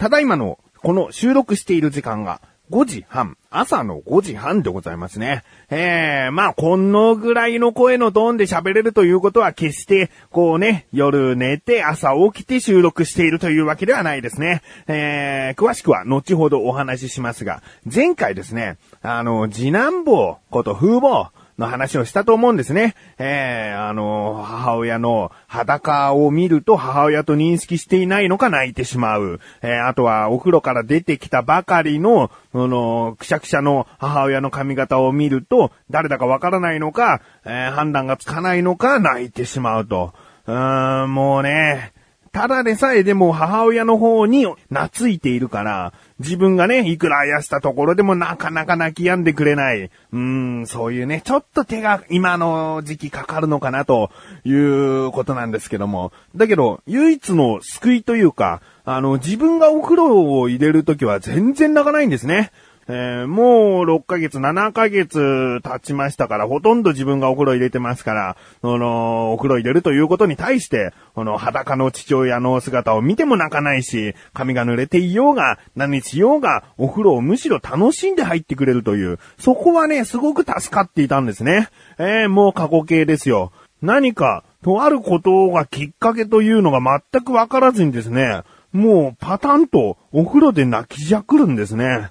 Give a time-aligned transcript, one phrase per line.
[0.00, 2.40] ただいまのこの収録している時間が
[2.70, 5.42] 5時半、朝の5時半でございますね。
[5.68, 14.62] えー、まあ、このぐらいの声のトーンで喋れるということは決して、こうね、夜寝て朝起きて収録しているというわけではないですね。
[14.86, 21.28] えー、詳しくは後ほどお話ししますが、前回ですね、あの、次男坊こと風貌、
[21.60, 22.96] の話をしたと思うんですね。
[23.18, 29.38] えー、あの、母親の裸を見ると母親と認識していないのか泣いてしまう。
[29.62, 40.14] えー、あとはお風呂から出てきたばかりの、その、くしゃくしゃの母親の髪型を見ると、誰だかわからないのか、えー、判断がつかないのか泣いてしまうと。
[40.46, 41.92] うーん、もうね、
[42.32, 49.82] ただでさえでも母親の方に懐いているから、自分がね、いくらあやしたところでもなかなか泣き止んでくれない。
[49.82, 50.18] うー
[50.60, 54.10] ん、そういうね、ちょっと手が今の時期かかるのかなと
[54.44, 56.12] いうことなんですけども。
[56.36, 62.52] だけど、唯一の救いというか、あの、自分がお風呂を入れるときは全然泣かないんですね。
[62.88, 81.68] えー、もう6ヶ月、7ヶ月経ちましたから、ほとんど自分がお風呂入れてますから、その、お風呂入れるということに対して、この裸の父親の姿を見ても泣かないし、髪が濡れていようが、何しようが、お風呂をむしろ楽しんで入ってくれるという、そこはね、すごく助かっていたんですね。
[81.98, 83.52] えー、もう過去形ですよ。
[83.82, 86.80] 何か、とあることがきっかけというのが
[87.12, 88.42] 全くわからずにですね、
[88.72, 92.10] もうパタンとお風呂で泣きじゃくるんですね。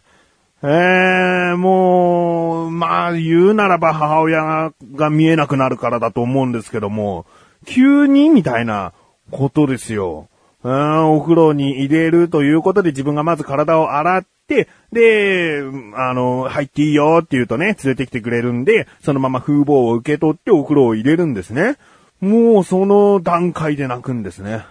[0.61, 7.25] ええー、もう、まあ言うならば母親が見えなくなるからだと思うんですけども、
[7.65, 8.93] 急にみたいな
[9.31, 10.27] ことですよ。
[10.63, 15.61] うん、お風呂に入れるということで自分がまず体を洗って、で、
[15.95, 21.77] あの、入っていいよって言うとね、連れてきてくれるんで、そのまま風貌を受け取ってお風呂を入れるんですね。
[22.19, 24.65] もうその段階で泣くんですね。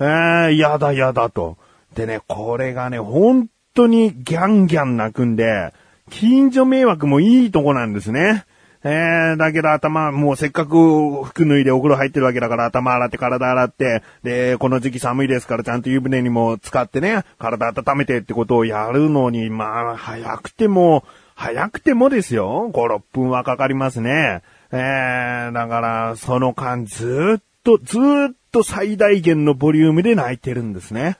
[0.00, 1.58] ええー、やだやだと。
[1.94, 5.72] でね、これがね、本当にギャンギャン泣くんで、
[6.10, 8.44] 近所迷惑もいいとこなんですね。
[8.86, 21.02] えー、だけど頭、もうせっかく服脱いでお風呂入ってるわけだから頭洗って体洗って、で、この時期寒いですからちゃんと湯船にも使ってね、体温めてってことをやるのに、まあ、早くても、
[21.34, 24.42] 早くてもですよ、5、6分はかかりますね。
[24.70, 31.16] えー、だから、その間ずっと、ずっと最大限のボリュームで泣いてるんですね。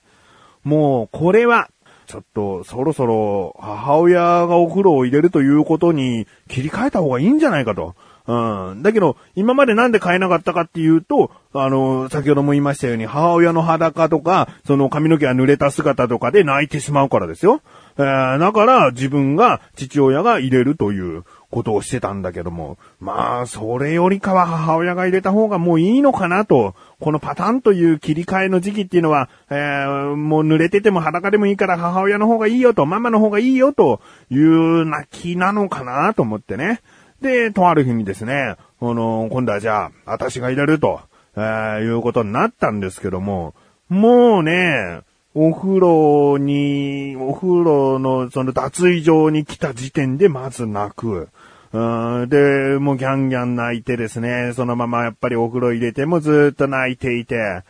[0.64, 1.70] もう、これは、
[2.06, 7.94] ちょっと、そろそろ、母親がお風呂を入れるということに切り替えた方がいいんじゃないかと。
[8.26, 8.82] うん。
[8.82, 17.60] だけど、今までなんで買えなかったかっていうと、あの、先ほども言いましたように、母親の裸とか、その髪の毛が濡れた姿とかで泣いてしまうからですよ。
[17.98, 34.00] えー、だから自分が、父親が入れるということをしてたんだけども、まあ、それよりかは母親が入れた方がもういいのかなと、このパターンという切り替えの時期っていうのは、えー、もう濡れてても裸でもいいから母親の方がいいよと、ママの方がいいよと
[34.30, 36.80] いう泣きなのかなと思ってね。
[37.20, 41.00] で、とある日にですね、あの、今度はじゃあ、私が入れると、
[41.36, 43.54] えー、いうことになったんですけども、
[43.88, 45.02] もうね、
[45.34, 51.28] お風呂に、お風呂のその脱衣場に来た時点でまず泣く。
[51.72, 57.62] うん、で、もうギャンギャン泣いてですね、そのままやっぱりお風呂入れてもずっと泣いていて、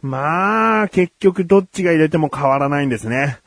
[0.00, 3.38] まあ、結局どっちが入れても変わらないんですね。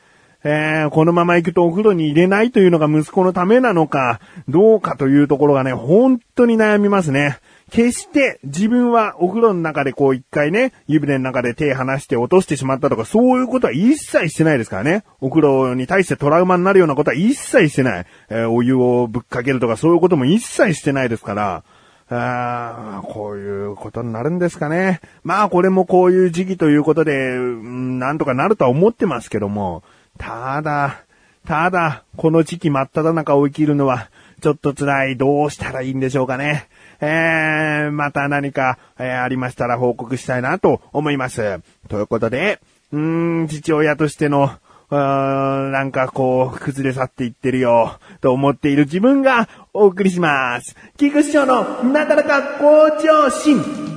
[0.44, 7.38] えー、このまま行くとお風呂に入れないというのが息子のためなのか、どうかというところがね、本当に悩みますね。
[7.70, 15.04] 決して自分はお風呂の中でこう一回ね、湯船の中で手離して落としてしまったとか、そういうことは一切してないですからね。
[15.20, 18.06] お風呂に対してトラウマになるようなことは一切してない。
[18.28, 21.64] えー、お湯をぶっかけるとかそういうことも一切してないですから、
[22.10, 25.00] あこういうことになるんですかね。
[25.24, 29.82] まあこれもこういう時期ということで、うん、なんとかなるとは思ってますけども、
[30.18, 31.04] ただ、
[31.46, 34.08] ただ、この時期真っ只中を生きるのは、
[34.40, 35.16] ちょっと辛い。
[35.16, 36.68] どうしたらいいんでしょうかね。
[37.00, 41.60] えー、また何か、えー、ありましたら報告したいなと思います。
[41.88, 42.60] ということで、
[42.92, 44.50] うーん、父親としての、
[44.90, 50.76] うーん、なんかこう、崩れ去っていってるよ、と思っている自分がお送りします。
[50.96, 53.91] 菊池翔のなだらか向上心。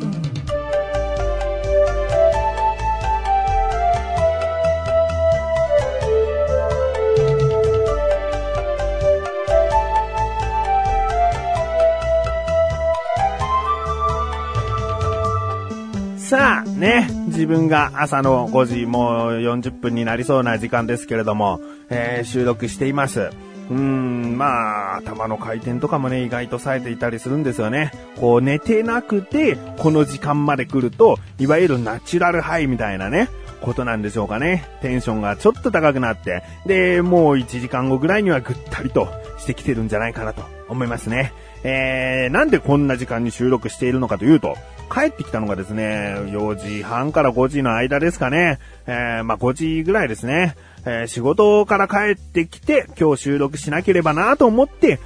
[17.45, 21.61] 自分が朝の5時、もう40分になりそうな時間ですけれども、
[21.91, 23.29] えー、収録しています。
[23.69, 27.91] うん、まあ、頭の回転とかもね、意外と冴えていたりするんですよね。
[28.19, 33.29] こう、寝てなくて、この時間まで来ると、いわゆるナチュラルハイみたいなね、
[33.61, 34.67] ことなんでしょうかね。
[34.81, 39.07] テンションがちょっと高くなって、で、もう1時間後ぐらいにはぐったりと
[39.37, 41.31] してきてるんじゃないかなと思いますね。
[41.63, 44.55] えー、なんでこんな時間に収録しているのかというと、
[44.91, 48.59] 帰ってきたのがですね、4時半から5時の間ですかね。
[48.87, 50.55] えー、まあ5時ぐらいですね。
[50.85, 54.99] えー、仕事から帰ってきて、今日収録しなければなと思って、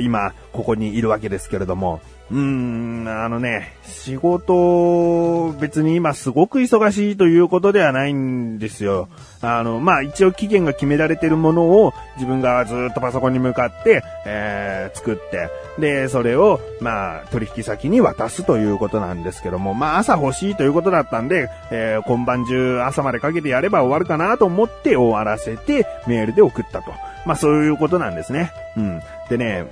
[0.00, 9.08] 今、ここにいるわけですけれども、うーん、あのね、仕事、別に今すごく忙しいということではないんですよ。
[9.42, 26.92] あの、まあ、一応期限が決められてるものを自分がずっとパソコンに向かって、えー、作って、で、それを、まあ、取引先に渡すということなんですけども、まあ、朝欲しいということだったんで、えー、今晩中朝までかけてやれば終わるかなと思って終わらせて、メールで送ったと。
[27.24, 28.52] まあ、そういうことなんですね。
[28.76, 29.00] うん。
[29.28, 29.66] でね、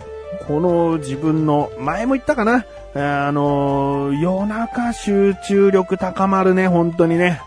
[0.46, 2.64] この自分の、前も言ったかな
[2.94, 7.40] あの、夜中集中力高まるね、本当にね。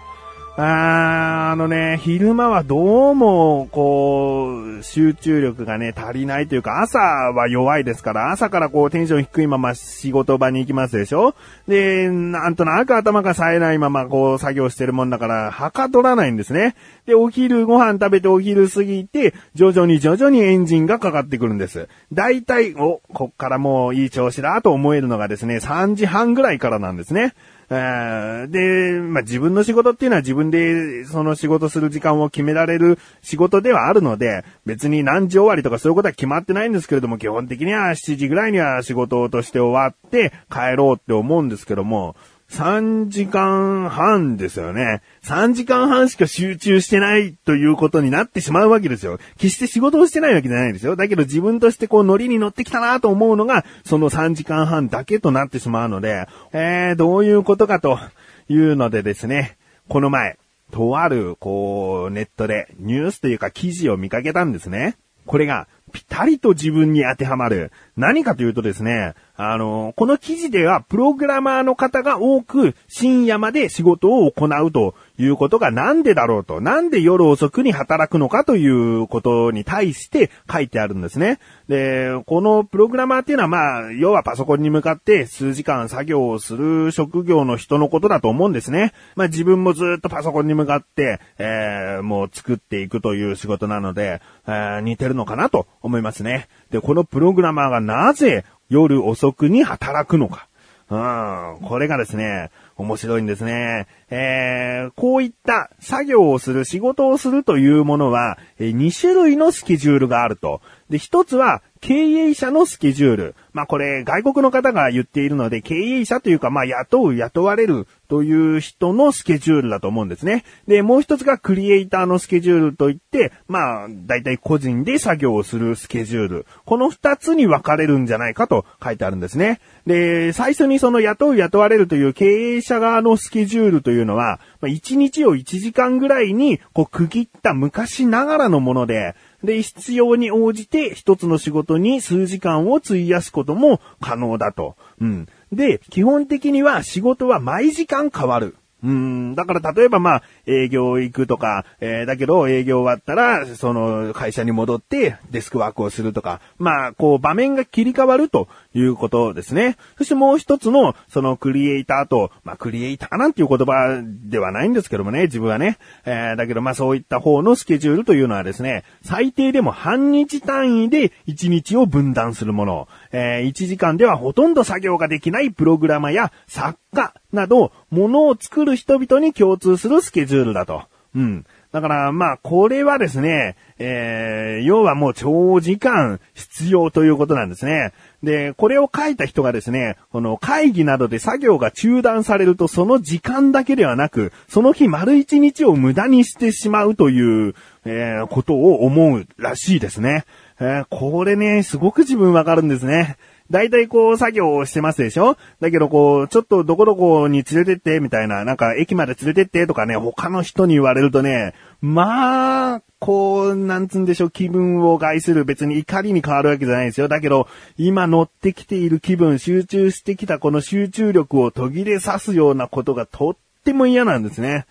[0.60, 11.36] ああのね、昼間はどうも、こう、集中力がね、足りないというか、朝は弱いですから、朝からこう、テンション低いまま仕事場に行きますでしょ？
[11.68, 16.76] で、なんとなく頭が冴えないまま、こう、作業してるもんだから、はかどらないんですね。
[17.06, 21.88] で、お昼ご飯食べてお昼過ぎて、徐々に徐々にエンジンがかかってくるんです。
[22.12, 27.36] だいたい、お、こっからもういい調子だと思えるのがですね、3時半ぐらいからなんですね。
[27.70, 42.16] で、まあ、自分の仕事っていうのは自分でその仕事する時間を決められる仕事ではあるので、別に何時終わりとかそういうことは決まってないんですけれども、基本的には7時ぐらいには仕事として終わって帰ろうって思うんですけども、
[42.50, 45.02] 3時間半ですよね。
[45.24, 49.20] 3時間半しか集中してないということになってしまうわけですよ。
[49.38, 50.96] 決して仕事をしてないわけじゃないですよ。
[50.96, 58.00] だけど自分としてこうノリに乗ってきたなと思うのが、その3時間半だけとなってしまうので、えー、どういうことかと
[58.48, 59.58] いうのでですね、
[59.90, 60.38] この前、
[60.72, 64.98] とある、こう、ネットでニュースというか記事を見かけたんですね。
[65.26, 67.72] これが、ぴたりと自分に当てはまる。
[67.96, 81.40] 何かというとですね、あの、この記事ではプログラマーの方が多く深夜まで仕事を行うということがなんでだろうと、なんで夜遅くに働くのかということに対して書いてあるんですね。
[81.68, 88.94] で、このプログラマーっていうのはまあ、要はパソコンに向かって数時間作業をする職業の人のことだと思うんですね。
[89.16, 96.48] まあ自分もずっとパソコンに向かって、えー、もう作っていくという仕事なので、えー、似てるのかなと思いますね。
[96.72, 100.48] で、このプログラマーがなぜ夜遅くに働くのか。
[100.90, 103.88] うん、これがですね、面白いんですね。
[104.10, 110.62] えー、こういった作業をする、仕事をするというものは、え2種類のスケジュールがあると。
[110.90, 113.36] で、一つは経営者のスケジュール。
[113.54, 120.46] まあこれ外国の方が言っているので経営者というかまあ雇う雇われるという人のスケジュールだと思うんですね。
[120.68, 126.46] で、もう一つがクリエイターのスケジュールといって、まあ大体個人で作業をするスケジュール。
[126.66, 129.60] この二つに分かれるんじゃないかと書いてあるんですね。
[129.86, 144.76] で、最初にその雇う雇われるという経営者側のスケジュールといういうのは、まあ、1日を1時間ぐらいにこう区切った昔ながらのもので、で、必要に応じて一つの仕事に数時間を費やすことも可能だと。
[145.00, 145.28] うん。
[145.52, 148.56] で、基本的には仕事は毎時間変わる。
[148.84, 159.78] うん、だから例えばまあ、営業行くとか、えー、だけど営業終わったら、その会社に戻ってデスクワークをするとか、まあ、こう場面が切り替わるということですね。
[159.98, 165.78] そしてもう一つの、そのクリエイターと、まあ、クリエイターなんていう言葉ではないんですけどもね、自分はね。
[166.06, 172.88] えー、だけどまあそういった方のスケジュールというのはですね、最低でも半日単位で1日を分断するもの。
[173.12, 180.84] えー、1時間ではほとんど作業ができないプログラマや作家など、ものを作る人々に共通するスケジュールツールだと。
[181.16, 181.46] うん。
[181.72, 187.92] だから、まあ、これはですね、えー、要はもう長時間必要ということなんですね。
[188.22, 200.26] で、これを書いた人がですね、この会議などで作業が中断されるとその時間だけではなく、その日丸一日を無駄にしてしまうという、えー、ことを思うらしいですね。
[200.60, 203.18] えー、これね、すごく自分わかるんですね。
[203.50, 205.38] 大体こう作業をしてますでしょ？
[205.62, 217.08] だけどこう、ちょっとどこどこに連れてってみたいな、なんか駅まで連れてってとかね、他の人に言われるとね、まあ、こう、なんつんでしょう、気分を害する別に怒りに変わるわけじゃないですよ。
[217.08, 224.66] だけど、今乗ってきている気分、集中してきたこの集中力を途切れさすようなことがとっても嫌なんですね。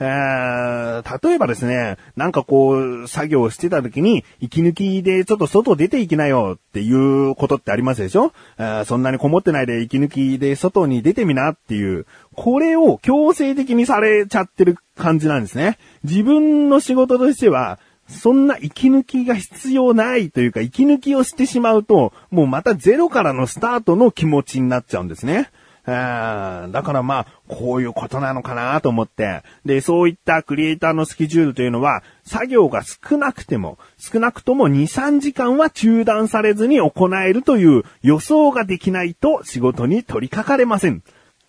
[0.00, 15.78] えー、例えばですね、なんかこう、作業してた時に、息抜きでちょっと外出て行きなよっていうことってありますでしょ、えー、そんなにこもってないで息抜きで外に出てみなっていう、これを強制的にされちゃってる感じなんですね。
[16.04, 25.50] 自分の仕事としては、そんな息抜きが必要ないというか、息抜きをしてしまうと、もうまたゼロからのスタートの気持ちになっちゃうんですね。
[25.88, 29.42] だからまあ、こういうことなのかなと思って。
[29.64, 41.02] で、そういったクリエイターのスケジュールというのは、作業が少なくても、少なくとも2、3時間は中断されずに行えるという予想ができないと仕事に取り掛かれません。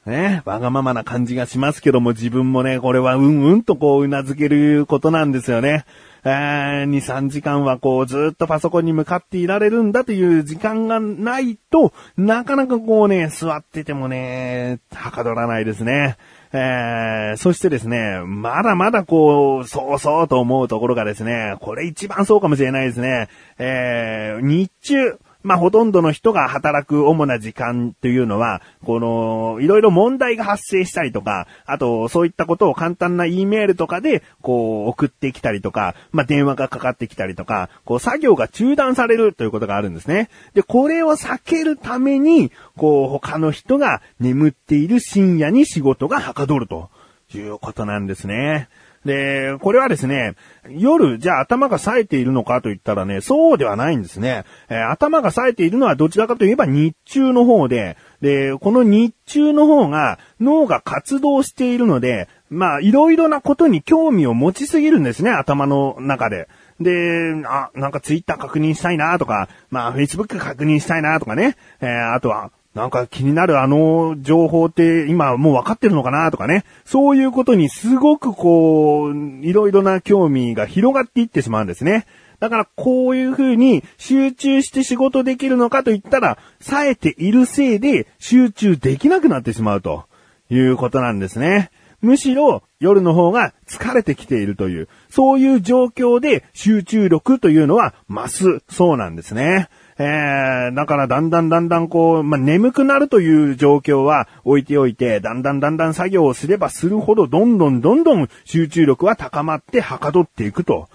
[0.05, 5.86] ね、わがままな感じがしますけども、自分もね、これはうんうんとこう、頷けることなんですよね。
[6.24, 16.18] えー、2、3時間はこうずっとパソコンに向かっていられるんだという時間がないと、なかなかこうね、座っててもね、はかどらないですね。
[16.52, 23.28] えー、そしてですね、まだまだこう、そうそうと思うところがですね、これ一番そうかもしれないですね。
[23.60, 40.29] えー、日中、まあ、ほとんどの人が働く主な時間というのは、この、いろいろ問題が発生したりとか、あと、そういったことを簡単な E メールとかで、こう、送ってきたりとか、まあ、電話がかかってきたりとか、こう、作業が中断されるということがあるんですね。
[40.55, 46.89] で、これを避けるために、こう、他の人が眠っている深夜に仕事がはかどると
[47.34, 48.67] いうことなんですね。
[49.06, 50.36] で、これはですね、
[50.70, 54.44] 夜、じゃあ頭が冴えているのかと言ったらね、そうではないんですね。
[54.70, 66.48] えー、頭が冴えているのはどちらかといえば日中の方で、で、この日中の方が脳が活動しているので、まあ、いろいろなことに興味を持ちすぎるんですね、頭の中で。
[66.79, 76.66] で、あ、なんかツイッター確認したいなとか、まあ、フェイスブック確認したいなとかね、えー、あとは、なんか気になるあの情報って今もう分かってるのかなとかね。
[76.86, 82.06] そういうことにすごくこう、いろいろな興味が広がっていってしまうんですね。
[82.40, 90.06] だからこういう風に集中して仕事できるのかと言ったら、冴えているせいで集中できなくなってしまうと
[90.50, 91.72] いうことなんですね。
[92.02, 99.68] むしろ夜の方が疲れてきているという、そういう状況で集中力というのは増すそうなんですね。
[100.01, 110.88] えー、だからだんだんだんだんこう、まあ、眠くなるという状況は置いておいて、だんだんだんだん作業をすればするほど、どんどんどんどん集中力は高まってはかどっていくと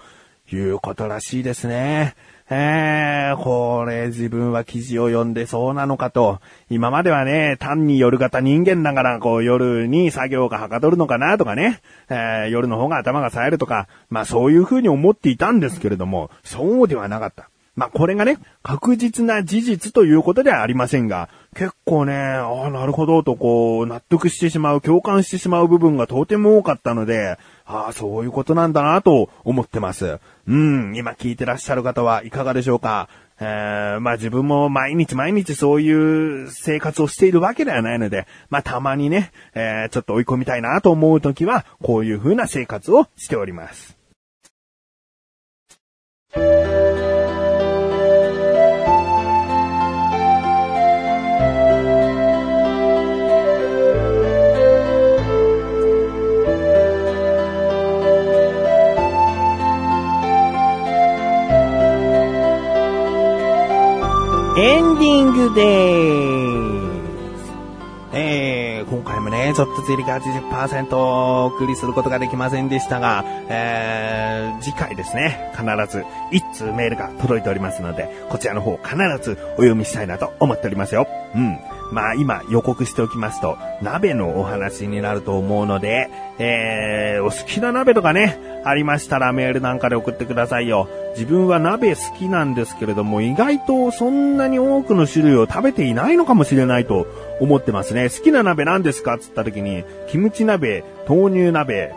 [0.51, 2.15] いうことらしいですね。
[2.49, 6.39] えー、これ自分は記事を読んでそうなのかと。
[6.71, 17.49] 今まではね、単に夜型人間ながら、こう夜に作業がはかどるのかなとかね、えー、夜の方が頭が冴えるとか、まあそういう風に思っていたんですけれども、そうではなかった。
[17.75, 30.19] まあ、これがね、確実な事実ということではありませんが、結構ね、ああ、なるほどとこう、納得してしまう、共感してしまう部分がとても多かったので、ああ、そういうことなんだなと思ってます。
[30.47, 44.04] うん、今聞いてらっしゃる方はいかがでしょうかえー、まあ自分も毎日毎日そういう生活をしているわけではないので、まあたまにね、えー、ちょっと追い込みたいなと思うときは、こういう風な生活をしております。
[65.35, 67.51] グでーす。
[68.13, 81.05] えー、今回もね、ちょっと釣りが80%お送りすることができませんでしたが、えー、次回ですね、必ず1通メールが届いておりますので、こちらの方必ずお読みしたいなと思っておりますよ。
[81.35, 81.59] うん。
[81.91, 90.89] まあ今予告しておきますと、鍋のお話になると思うので、えー、お好きな鍋とかね、ありましたらメールなんかで送ってくださいよ。
[91.11, 97.07] 自分は鍋好きなんですけれども、意外とそんなに多くの種類を食べていないのかもしれないと
[97.39, 98.09] 思ってますね。
[98.09, 99.17] 好きな鍋何ですか？
[99.19, 101.93] つった時に、キムチ鍋、豆乳鍋、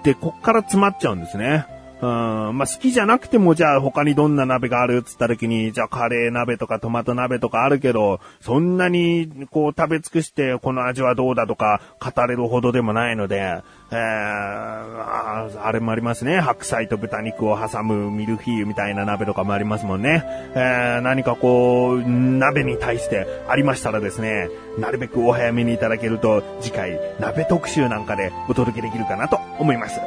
[0.00, 1.66] ってこっから詰まっちゃうんですね。
[2.02, 16.40] うん、まあ、好きじゃなくても、じゃあ他にどんな鍋があるっつった時に、じゃあカレー鍋とかトマト鍋とかあるけど、そんなにこう食べ尽くしてこの味はどうだとか語れるほどでもないので、えー、ああれもありますね。
[16.40, 20.24] 白菜と豚肉を挟むミルフィーユみたいな鍋とかもありますもんね。
[20.54, 30.00] えー、何かこう、鍋に対してありましたらですね、なるべくお早めにいただけると、次回、鍋特集なんかでお届けできるかなと思います。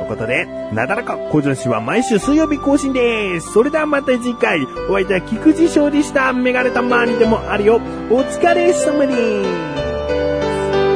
[0.00, 3.52] ということで、なだらか向上心は毎週水曜日更新です。
[3.52, 6.32] それではまた次回、お相手は菊池翔でした。
[6.32, 7.76] メガネたまにでもあるよ。
[8.10, 9.50] お疲れ様です。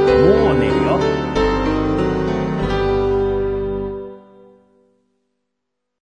[0.08, 0.73] もうね、